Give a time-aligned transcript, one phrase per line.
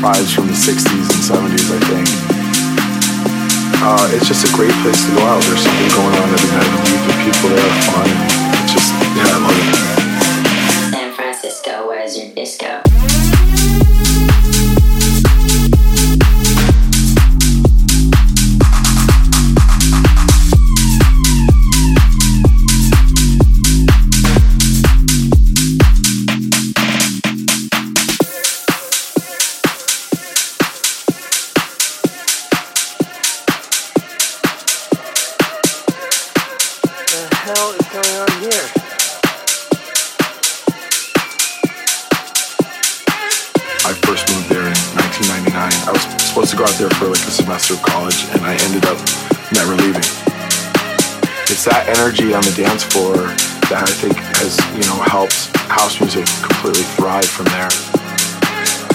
[0.00, 2.08] vibes from the 60s and 70s, I think.
[3.82, 5.42] Uh, it's just a great place to go out.
[5.44, 7.00] There's something going on every night week.
[7.04, 8.08] The people there are fun.
[8.64, 10.92] It's just, yeah, I love it.
[10.92, 12.89] San Francisco, where's your disco?
[51.90, 53.34] Energy on the dance floor
[53.66, 57.70] that I think has, you know, helped house music completely thrive from there.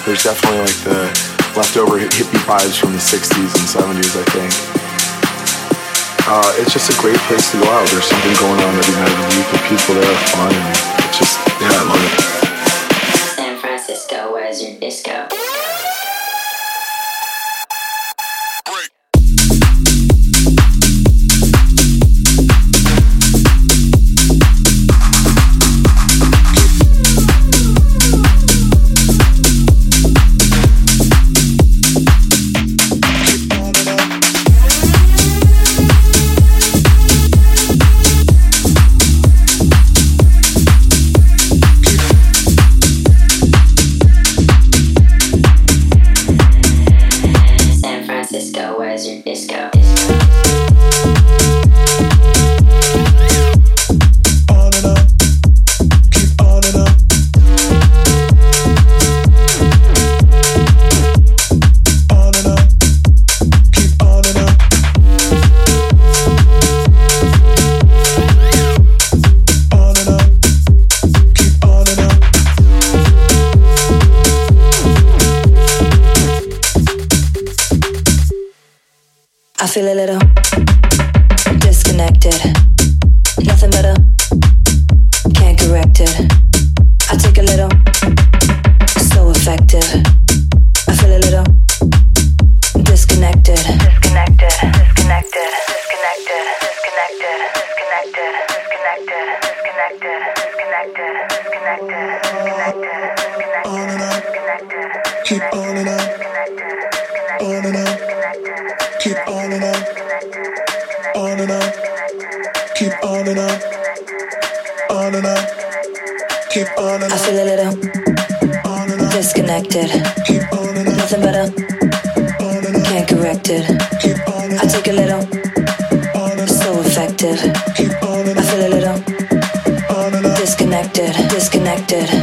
[0.07, 1.11] There's definitely like the
[1.59, 4.51] leftover hippie vibes from the 60s and 70s, I think.
[6.27, 7.87] Uh, it's just a great place to go out.
[7.91, 9.47] There's something going on every night of the week.
[9.51, 10.53] The people there are fun.
[10.55, 12.24] And it's just, yeah, I love it.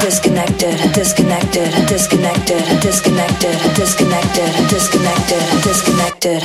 [0.00, 6.42] Disconnected, disconnected, disconnected, disconnected, disconnected, disconnected, disconnected, disconnected.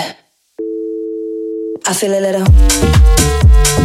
[1.86, 3.77] I feel a little.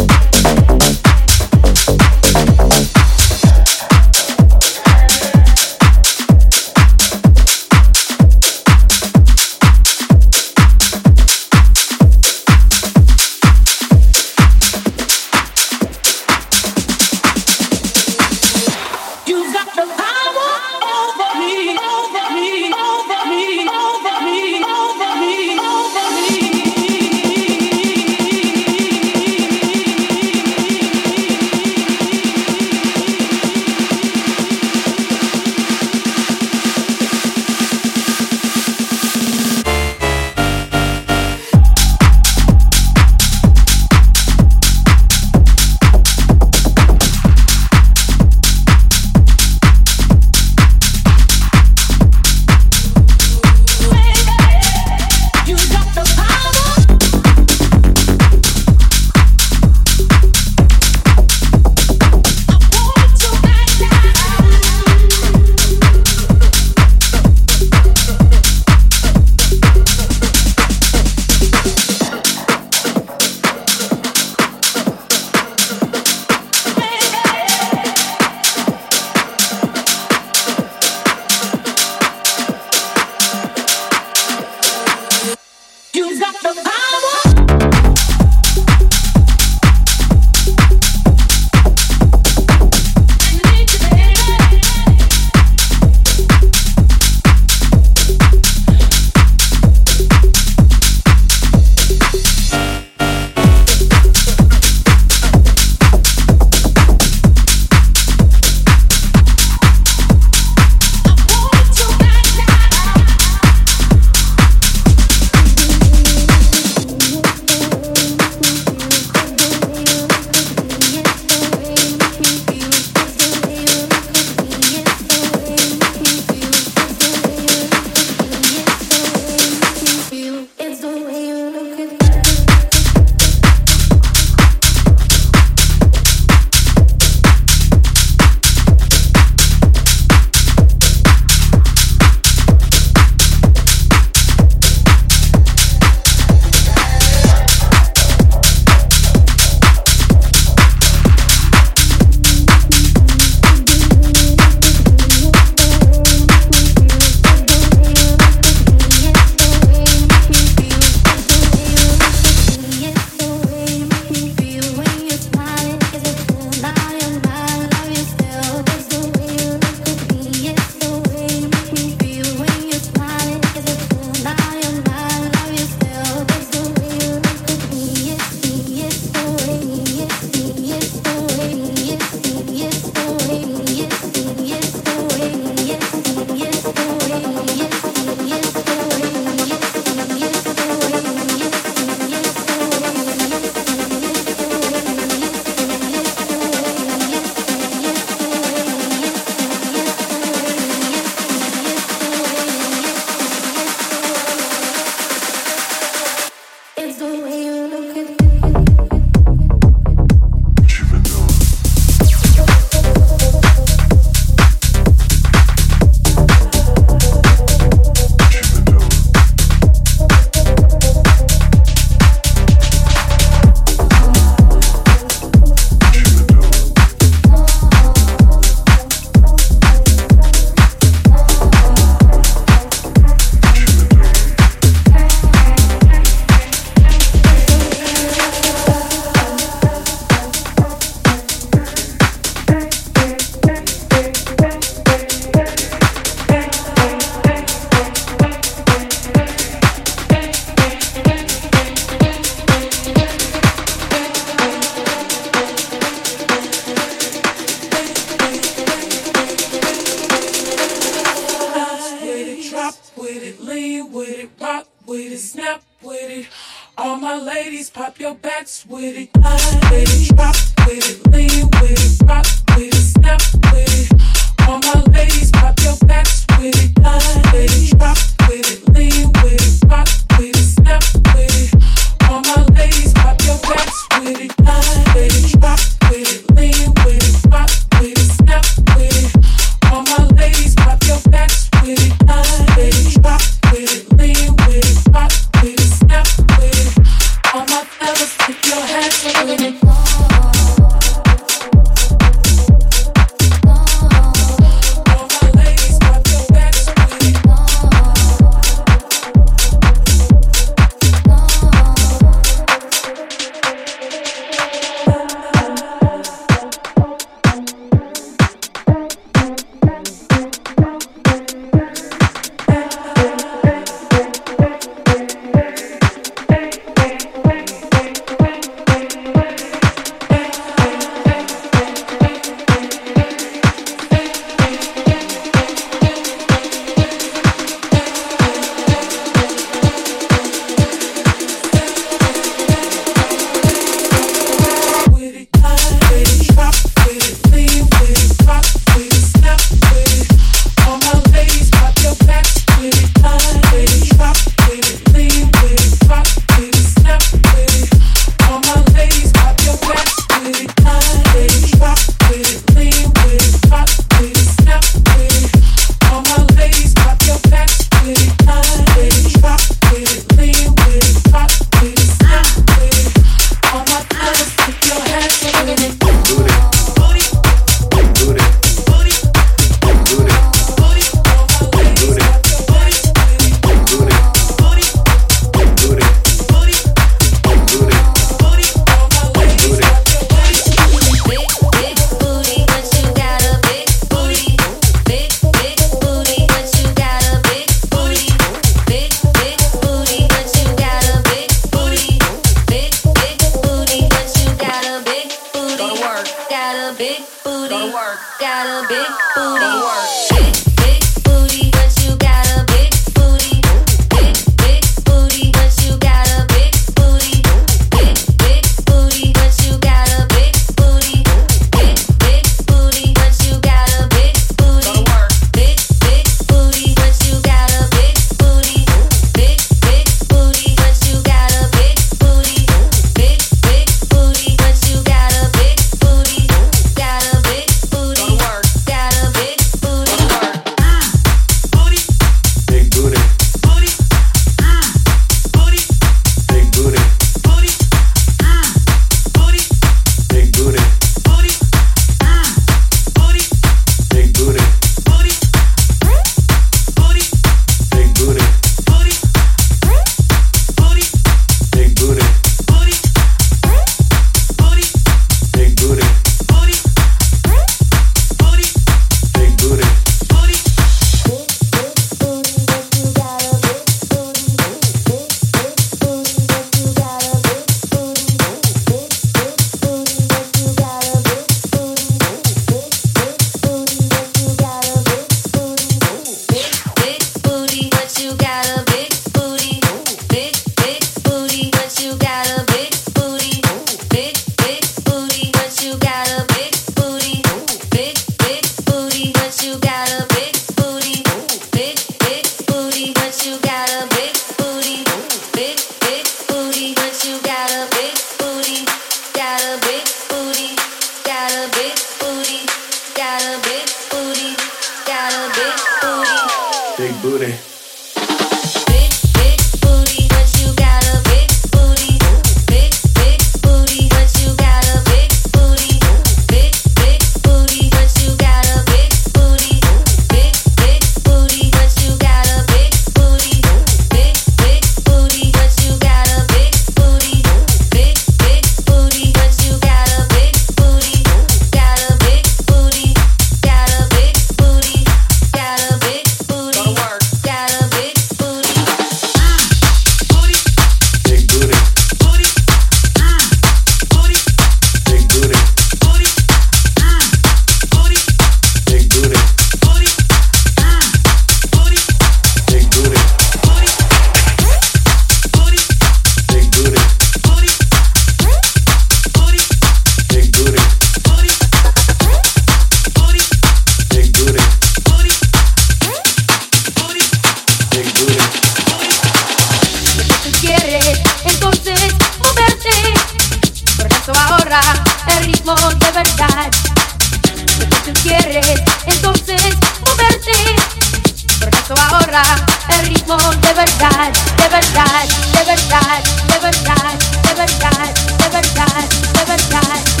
[593.81, 595.07] never die.
[595.33, 596.03] never die.
[596.29, 596.97] never die.
[597.25, 597.93] never die.
[598.19, 598.87] never die.
[599.15, 600.00] never die.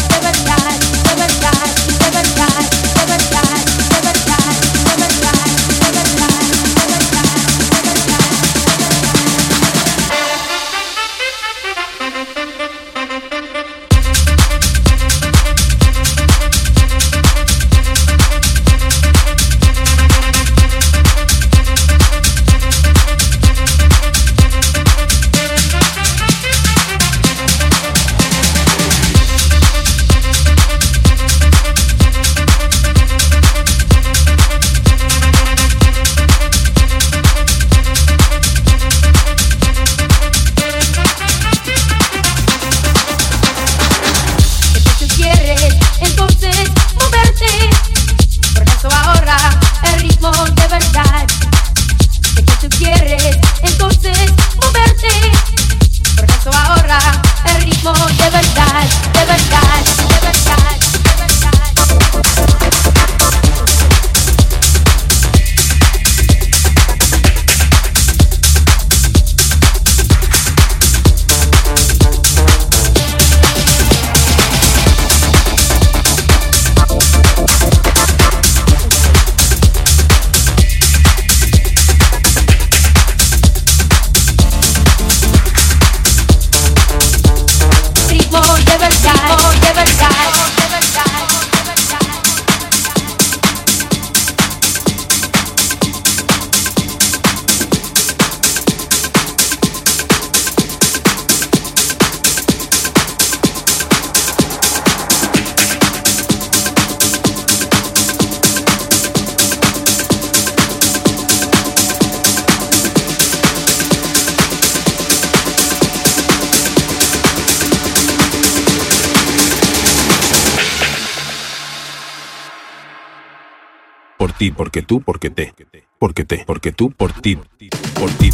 [124.49, 125.53] Porque tú, porque te,
[125.99, 127.69] porque te, porque tú, por ti, por ti, ti,
[128.17, 128.29] ti,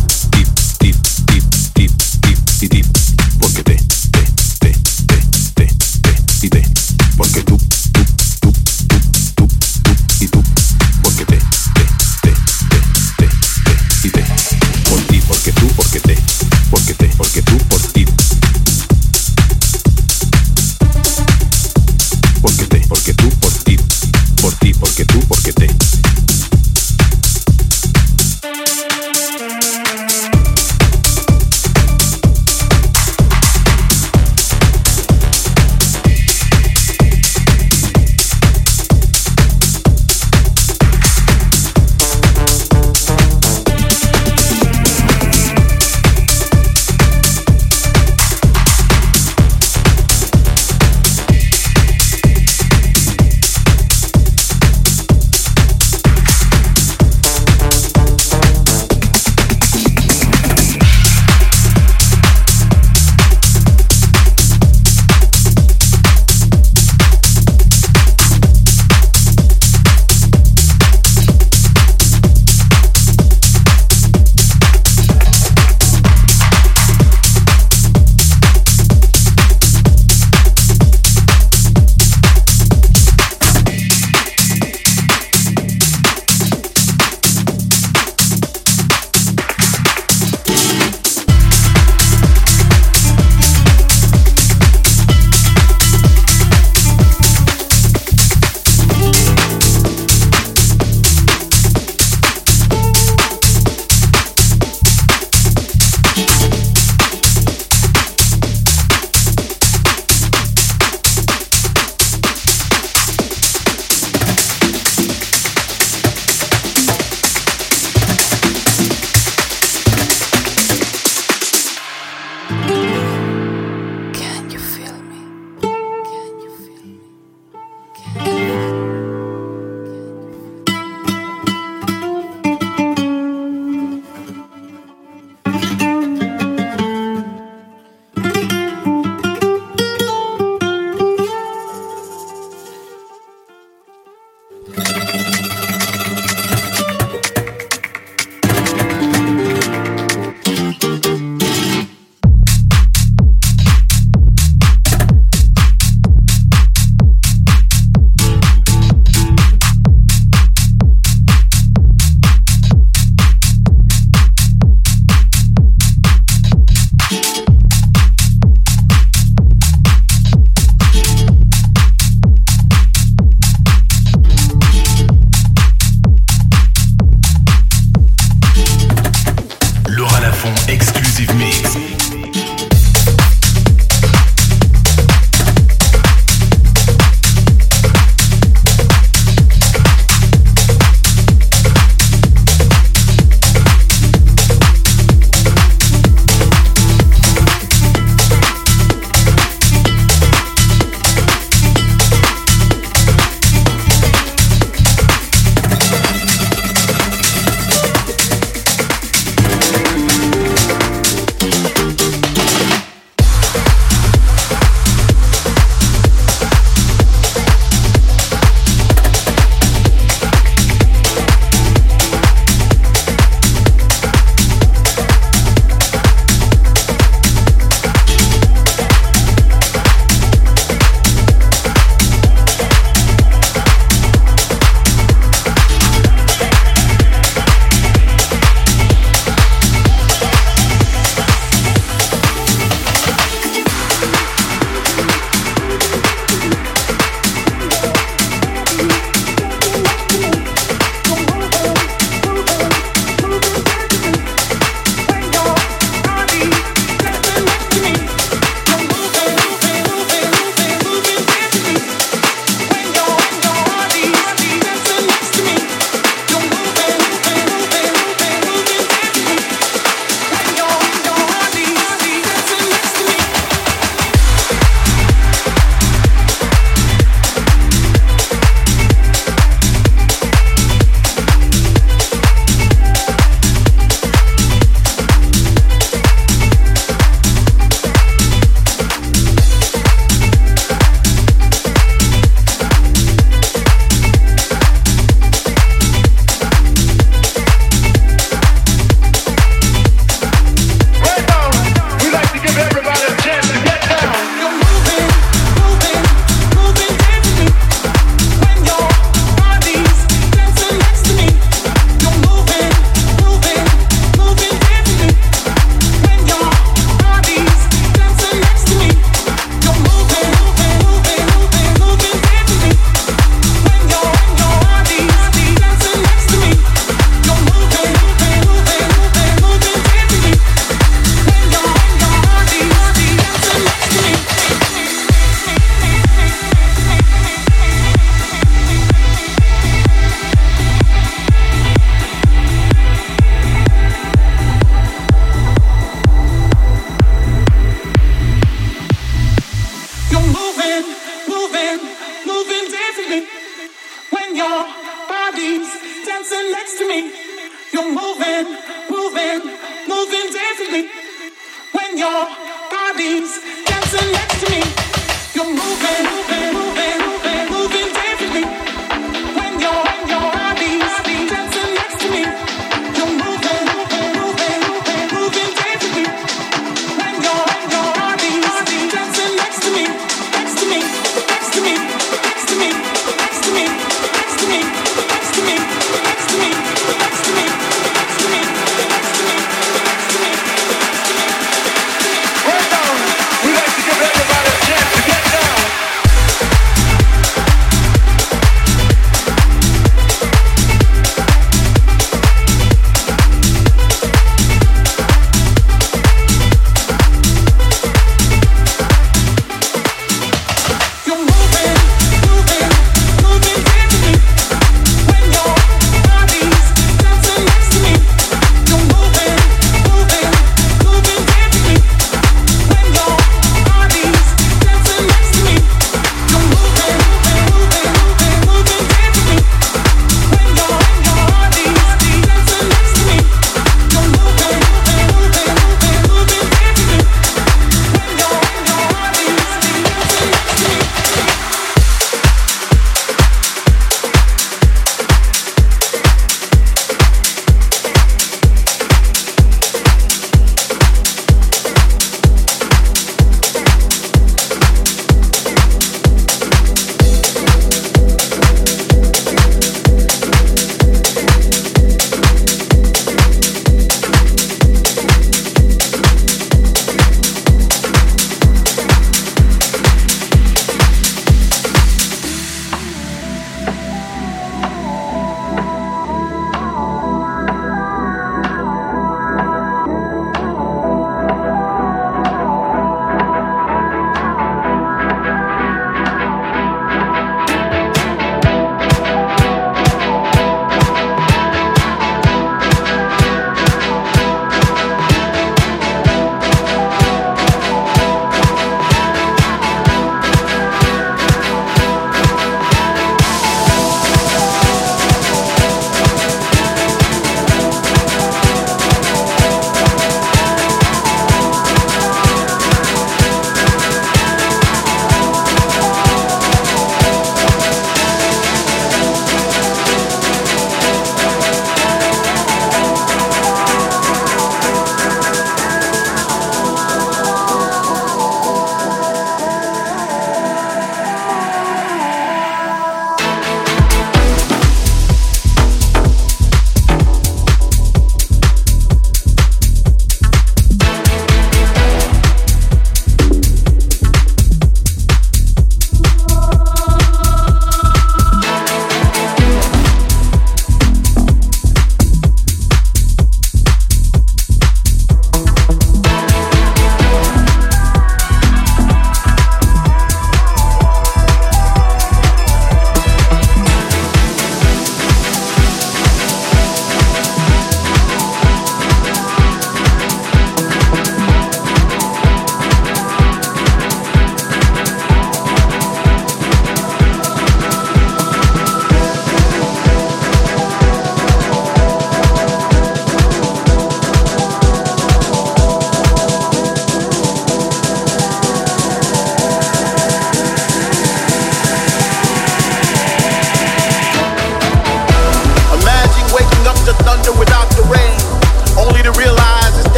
[0.79, 0.91] ti, ti,
[1.25, 1.46] ti,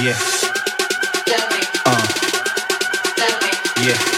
[0.00, 0.16] Yeah.
[1.84, 2.06] Uh.
[3.82, 4.17] Yeah.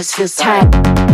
[0.00, 1.09] Just feels tight.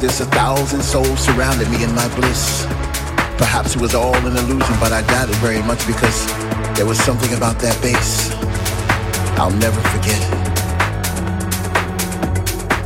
[0.00, 2.64] This, a thousand souls surrounded me in my bliss.
[3.36, 6.26] Perhaps it was all an illusion, but I doubt it very much because
[6.76, 8.30] there was something about that bass.
[9.38, 10.38] I'll never forget it.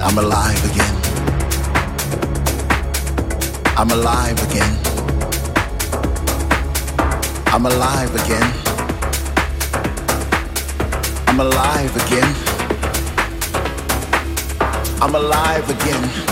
[0.00, 0.94] I'm alive again.
[3.76, 4.78] I'm alive again.
[7.48, 8.52] I'm alive again.
[11.26, 12.34] I'm alive again.
[15.02, 16.31] I'm alive again.